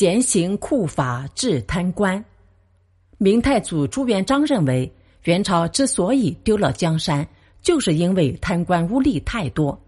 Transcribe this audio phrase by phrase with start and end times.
[0.00, 2.22] 严刑酷法治贪官。
[3.16, 4.92] 明太祖朱元璋认为，
[5.22, 7.26] 元朝之所以丢了江山，
[7.62, 9.80] 就是因为贪官污吏太多。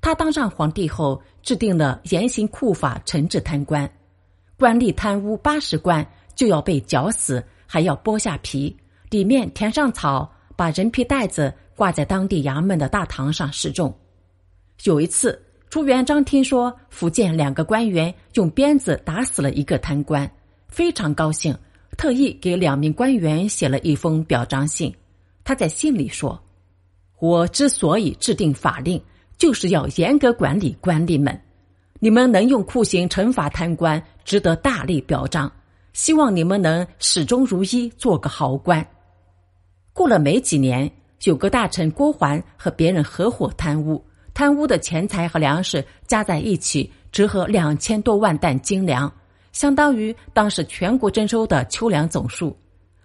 [0.00, 3.88] 他当上皇帝后，制定了严刑酷法惩治贪官，
[4.58, 8.74] 官吏贪污八十贯就要被绞死，还要剥下皮，
[9.10, 13.94] 里面填上草，把人皮袋子挂在当地衙门的大堂上示众。
[14.84, 15.40] 有一次，
[15.72, 20.30] 朱元璋听说福建两个官员用鞭子打死了一个贪官，
[20.68, 21.56] 非常高兴。
[21.96, 24.94] 特意给两名官员写了一封表彰信。
[25.42, 26.38] 他在信里说
[27.20, 29.02] ：“我之所以制定法令，
[29.38, 31.40] 就是要严格管理官吏们。
[32.00, 35.50] 你们能用酷刑惩罚贪官，值得大力表彰。
[35.94, 38.86] 希望你们能始终如一，做个好官。”
[39.94, 44.04] 过了没几年，有个大臣郭桓和别人合伙贪污，
[44.34, 49.12] 贪污的钱财和粮食加在一起，折合两千多万担精粮。
[49.52, 52.56] 相当于当时全国征收的秋粮总数。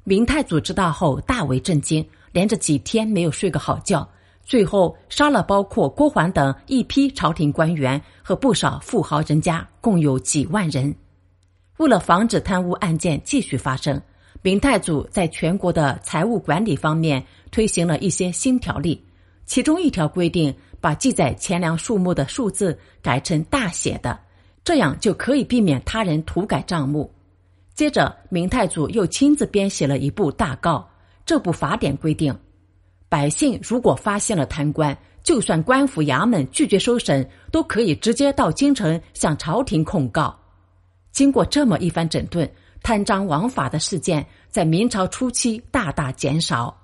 [0.06, 4.08] 明太祖知道后大为震惊，连着几天没有睡个好觉，
[4.42, 10.96] 最后杀了包括郭桓等一批朝廷官员和不少富豪人家，共有几万人。
[11.76, 14.02] 为了防止贪污案件继续发生，
[14.42, 19.04] 明太祖在全国的财务管理方面推行了一些新条例，
[19.48, 24.20] 其中一条规定把记载钱粮数目的数字改成大写的。
[24.64, 27.10] 这样就可以避免他人涂改账目。
[27.74, 30.84] 接着，明太祖又亲自编写了一部大诰。
[31.26, 32.38] 这部法典规定，
[33.08, 40.38] 百姓如果发现了贪官，就算官府衙门拒绝收审，都可以直接到京城向朝廷控告。
[41.12, 42.50] 经过这么一番整顿，
[42.84, 46.78] 贪赃枉法的事件在明朝初期大大减少。